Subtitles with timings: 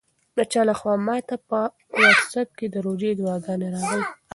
[0.37, 1.59] د چا لخوا ماته په
[1.99, 4.03] واټساپ کې د روژې دعاګانې راغلې.